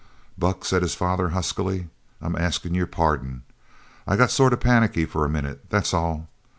[0.35, 1.87] "Buck," said his father huskily,
[2.23, 3.43] "I'm askin' your pardon.
[4.07, 6.27] I got sort of panicky for a minute, that's all.